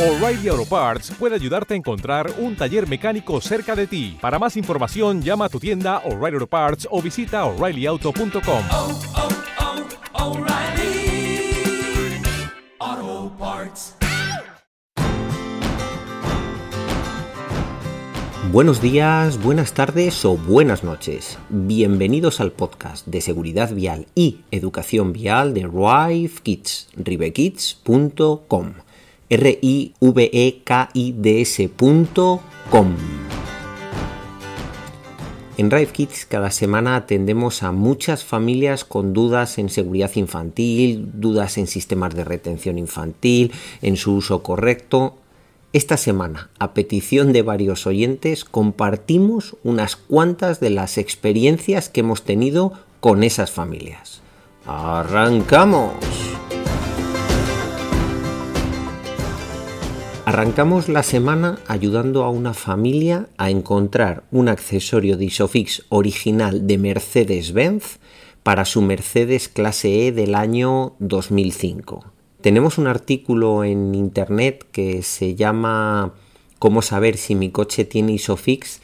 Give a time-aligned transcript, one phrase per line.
[0.00, 4.16] O'Reilly Auto Parts puede ayudarte a encontrar un taller mecánico cerca de ti.
[4.18, 8.64] Para más información, llama a tu tienda O'Reilly Auto Parts o visita oreillyauto.com.
[8.70, 8.98] oh,
[12.82, 13.94] oh, Parts.
[18.50, 21.38] Buenos días, buenas tardes o buenas noches.
[21.50, 28.72] Bienvenidos al podcast de seguridad vial y educación vial de Rive Kids, rivekids.com.
[29.30, 32.96] r i v k i d s.com.
[35.56, 41.58] En Rive Kids cada semana atendemos a muchas familias con dudas en seguridad infantil, dudas
[41.58, 43.52] en sistemas de retención infantil,
[43.82, 45.18] en su uso correcto.
[45.72, 52.22] Esta semana, a petición de varios oyentes, compartimos unas cuantas de las experiencias que hemos
[52.22, 54.22] tenido con esas familias.
[54.66, 55.92] ¡Arrancamos!
[60.30, 66.78] Arrancamos la semana ayudando a una familia a encontrar un accesorio de Isofix original de
[66.78, 67.98] Mercedes-Benz
[68.44, 72.04] para su Mercedes clase E del año 2005.
[72.42, 76.14] Tenemos un artículo en internet que se llama
[76.60, 78.80] Cómo saber si mi coche tiene Isofix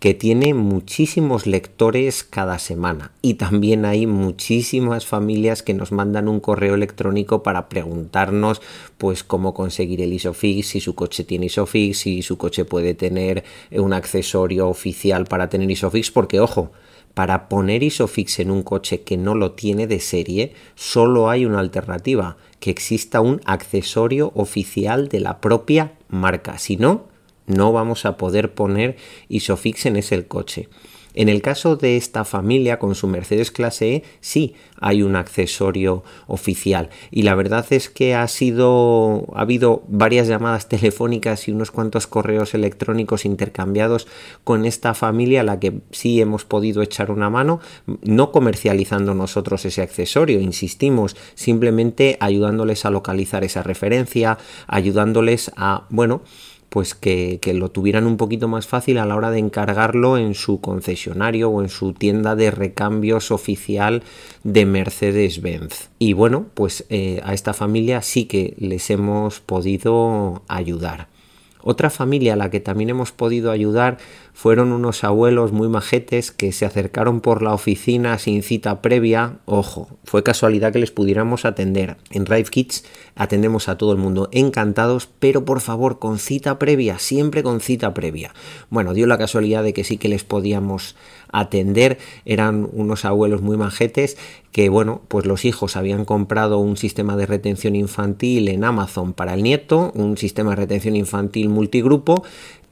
[0.00, 6.40] que tiene muchísimos lectores cada semana y también hay muchísimas familias que nos mandan un
[6.40, 8.62] correo electrónico para preguntarnos
[8.96, 13.44] pues cómo conseguir el Isofix, si su coche tiene Isofix, si su coche puede tener
[13.70, 16.72] un accesorio oficial para tener Isofix, porque ojo,
[17.12, 21.58] para poner Isofix en un coche que no lo tiene de serie, solo hay una
[21.58, 26.56] alternativa, que exista un accesorio oficial de la propia marca.
[26.56, 27.09] Si no,
[27.50, 28.96] no vamos a poder poner
[29.28, 30.68] Isofix en ese coche.
[31.14, 36.04] En el caso de esta familia con su Mercedes clase E, sí hay un accesorio
[36.26, 36.88] oficial.
[37.10, 39.26] Y la verdad es que ha sido.
[39.34, 44.06] ha habido varias llamadas telefónicas y unos cuantos correos electrónicos intercambiados
[44.44, 47.60] con esta familia a la que sí hemos podido echar una mano,
[48.02, 56.22] no comercializando nosotros ese accesorio, insistimos, simplemente ayudándoles a localizar esa referencia, ayudándoles a, bueno,
[56.70, 60.34] pues que, que, lo tuvieran un poquito más fácil a la hora de encargarlo en
[60.34, 64.02] su concesionario o en su tienda de recambios oficial
[64.44, 65.90] de Mercedes-Benz.
[65.98, 71.09] Y bueno, pues eh, a esta familia sí que les hemos podido ayudar.
[71.62, 73.98] Otra familia a la que también hemos podido ayudar
[74.32, 79.38] fueron unos abuelos muy majetes que se acercaron por la oficina sin cita previa.
[79.44, 81.96] Ojo, fue casualidad que les pudiéramos atender.
[82.10, 82.84] En Rive Kids
[83.14, 87.92] atendemos a todo el mundo encantados, pero por favor con cita previa, siempre con cita
[87.92, 88.32] previa.
[88.70, 90.96] Bueno, dio la casualidad de que sí que les podíamos
[91.32, 91.98] atender.
[92.24, 94.16] Eran unos abuelos muy majetes
[94.52, 99.34] que, bueno, pues los hijos habían comprado un sistema de retención infantil en Amazon para
[99.34, 102.24] el nieto, un sistema de retención infantil multigrupo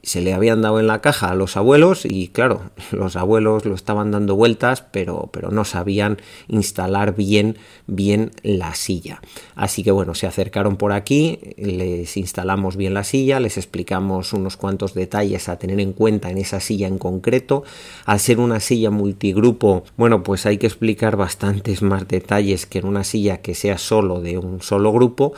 [0.08, 3.74] se le habían dado en la caja a los abuelos y claro, los abuelos lo
[3.74, 6.16] estaban dando vueltas, pero, pero no sabían
[6.48, 9.20] instalar bien, bien la silla.
[9.54, 14.56] Así que bueno, se acercaron por aquí, les instalamos bien la silla, les explicamos unos
[14.56, 17.64] cuantos detalles a tener en cuenta en esa silla en concreto.
[18.06, 22.86] Al ser una silla multigrupo, bueno, pues hay que explicar bastantes más detalles que en
[22.86, 25.34] una silla que sea solo de un solo grupo.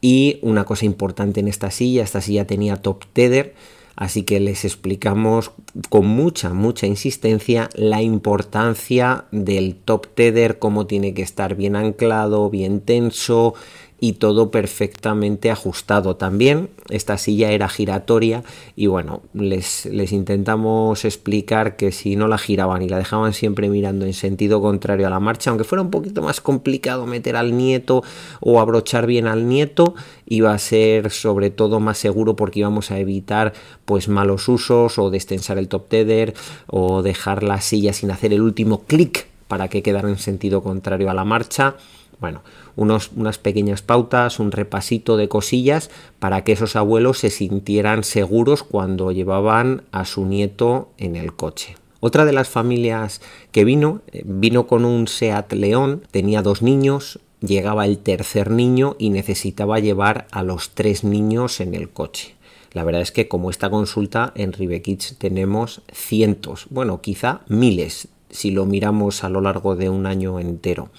[0.00, 3.54] Y una cosa importante en esta silla, esta silla tenía top tether,
[3.96, 5.52] Así que les explicamos
[5.88, 12.50] con mucha, mucha insistencia la importancia del top tether, cómo tiene que estar bien anclado,
[12.50, 13.54] bien tenso
[13.98, 16.16] y todo perfectamente ajustado.
[16.16, 18.44] También esta silla era giratoria
[18.76, 23.68] y bueno, les, les, intentamos explicar que si no la giraban y la dejaban siempre
[23.68, 27.56] mirando en sentido contrario a la marcha, aunque fuera un poquito más complicado meter al
[27.56, 28.02] nieto
[28.40, 29.94] o abrochar bien al nieto,
[30.26, 35.10] iba a ser sobre todo más seguro porque íbamos a evitar pues malos usos o
[35.10, 36.34] destensar el top tether
[36.66, 41.10] o dejar la silla sin hacer el último clic para que quedara en sentido contrario
[41.10, 41.76] a la marcha.
[42.18, 42.42] Bueno,
[42.76, 49.12] unas pequeñas pautas, un repasito de cosillas para que esos abuelos se sintieran seguros cuando
[49.12, 51.76] llevaban a su nieto en el coche.
[52.00, 53.20] Otra de las familias
[53.52, 59.10] que vino, vino con un Seat León, tenía dos niños, llegaba el tercer niño y
[59.10, 62.34] necesitaba llevar a los tres niños en el coche.
[62.72, 68.50] La verdad es que como esta consulta en Ribekids tenemos cientos, bueno, quizá miles, si
[68.50, 70.90] lo miramos a lo largo de un año entero.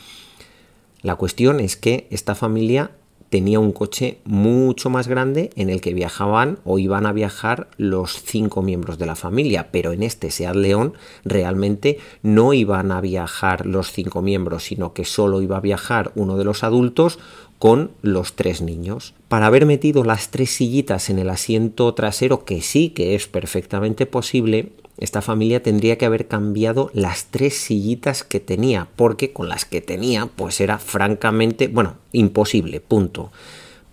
[1.01, 2.91] La cuestión es que esta familia
[3.29, 8.23] tenía un coche mucho más grande en el que viajaban o iban a viajar los
[8.23, 10.93] cinco miembros de la familia, pero en este Seat León
[11.25, 16.37] realmente no iban a viajar los cinco miembros, sino que solo iba a viajar uno
[16.37, 17.19] de los adultos
[17.59, 19.13] con los tres niños.
[19.27, 24.05] Para haber metido las tres sillitas en el asiento trasero, que sí que es perfectamente
[24.05, 29.65] posible, esta familia tendría que haber cambiado las tres sillitas que tenía, porque con las
[29.65, 33.31] que tenía, pues era francamente, bueno, imposible, punto.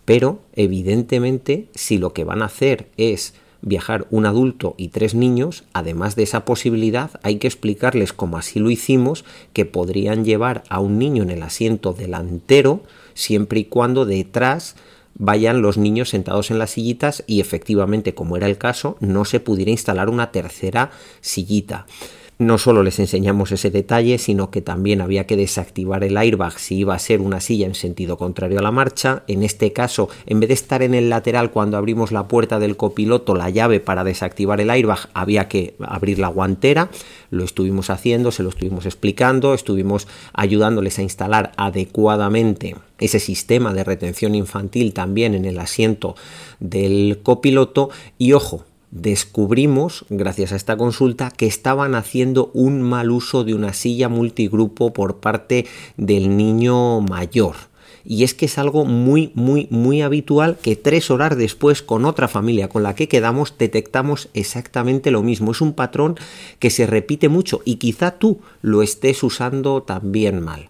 [0.05, 5.65] Pero, evidentemente, si lo que van a hacer es viajar un adulto y tres niños,
[5.73, 10.81] además de esa posibilidad, hay que explicarles, como así lo hicimos, que podrían llevar a
[10.81, 12.83] un niño en el asiento delantero,
[13.15, 14.77] siempre y cuando detrás
[15.15, 19.41] vayan los niños sentados en las sillitas y efectivamente, como era el caso, no se
[19.41, 20.91] pudiera instalar una tercera
[21.21, 21.87] sillita.
[22.37, 26.79] No solo les enseñamos ese detalle, sino que también había que desactivar el airbag si
[26.79, 29.23] iba a ser una silla en sentido contrario a la marcha.
[29.29, 32.77] En este caso, en vez de estar en el lateral cuando abrimos la puerta del
[32.77, 36.91] copiloto, la llave para desactivar el airbag, había que abrir la guantera.
[37.31, 43.85] Lo estuvimos haciendo, se lo estuvimos explicando, estuvimos ayudándoles a instalar adecuadamente ese sistema de
[43.85, 46.17] retención infantil también en el asiento
[46.59, 53.43] del copiloto y ojo, descubrimos, gracias a esta consulta, que estaban haciendo un mal uso
[53.43, 57.57] de una silla multigrupo por parte del niño mayor.
[58.05, 62.29] Y es que es algo muy, muy, muy habitual que tres horas después con otra
[62.29, 65.53] familia con la que quedamos detectamos exactamente lo mismo.
[65.53, 66.17] Es un patrón
[66.59, 70.69] que se repite mucho y quizá tú lo estés usando también mal.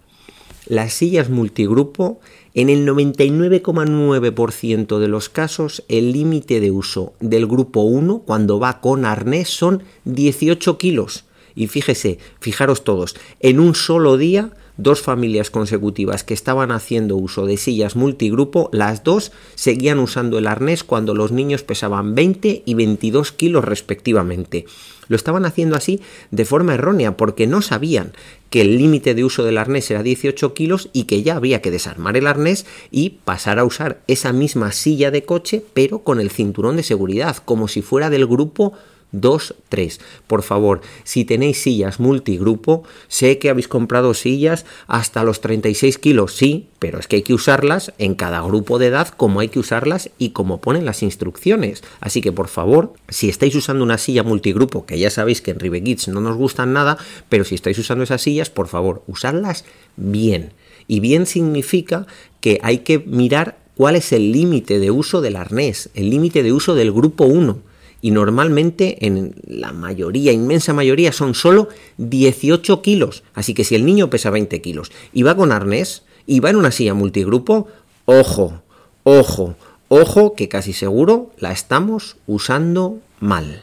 [0.66, 2.20] Las sillas multigrupo
[2.54, 8.80] en el 99,9% de los casos, el límite de uso del grupo 1 cuando va
[8.80, 11.24] con arnés son 18 kilos.
[11.56, 17.46] Y fíjese, fijaros todos, en un solo día, dos familias consecutivas que estaban haciendo uso
[17.46, 22.74] de sillas multigrupo, las dos seguían usando el arnés cuando los niños pesaban 20 y
[22.74, 24.66] 22 kilos respectivamente.
[25.08, 26.00] Lo estaban haciendo así
[26.30, 28.12] de forma errónea porque no sabían
[28.50, 31.70] que el límite de uso del arnés era 18 kilos y que ya había que
[31.70, 36.30] desarmar el arnés y pasar a usar esa misma silla de coche pero con el
[36.30, 38.72] cinturón de seguridad como si fuera del grupo
[39.20, 40.00] 2, 3.
[40.26, 46.34] Por favor, si tenéis sillas multigrupo, sé que habéis comprado sillas hasta los 36 kilos,
[46.34, 49.58] sí, pero es que hay que usarlas en cada grupo de edad como hay que
[49.58, 51.82] usarlas y como ponen las instrucciones.
[52.00, 55.60] Así que por favor, si estáis usando una silla multigrupo, que ya sabéis que en
[55.60, 59.64] Rive no nos gustan nada, pero si estáis usando esas sillas, por favor, usadlas
[59.96, 60.52] bien.
[60.86, 62.06] Y bien significa
[62.40, 66.52] que hay que mirar cuál es el límite de uso del arnés, el límite de
[66.52, 67.73] uso del grupo 1
[68.04, 73.22] y normalmente en la mayoría, inmensa mayoría, son solo 18 kilos.
[73.32, 76.56] Así que si el niño pesa 20 kilos y va con arnés y va en
[76.56, 77.66] una silla multigrupo,
[78.04, 78.60] ojo,
[79.04, 79.56] ojo,
[79.88, 83.62] ojo, que casi seguro la estamos usando mal.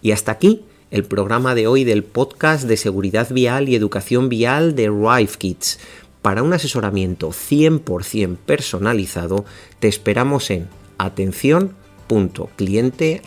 [0.00, 4.74] Y hasta aquí el programa de hoy del podcast de seguridad vial y educación vial
[4.74, 5.78] de Rive Kids.
[6.22, 9.44] Para un asesoramiento 100% personalizado,
[9.78, 11.74] te esperamos en atención
[12.56, 13.22] cliente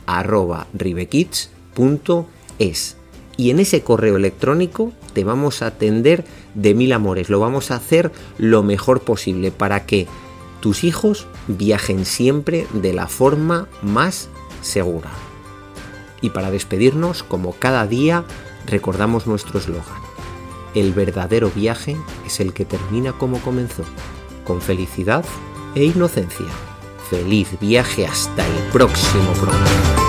[2.59, 2.97] es
[3.39, 7.75] y en ese correo electrónico te vamos a atender de mil amores, lo vamos a
[7.75, 10.07] hacer lo mejor posible para que
[10.59, 14.27] tus hijos viajen siempre de la forma más
[14.61, 15.09] segura.
[16.21, 18.25] Y para despedirnos, como cada día,
[18.65, 19.85] recordamos nuestro eslogan.
[20.75, 21.95] El verdadero viaje
[22.25, 23.83] es el que termina como comenzó,
[24.43, 25.23] con felicidad
[25.75, 26.68] e inocencia.
[27.09, 30.08] Feliz viaje hasta el próximo programa.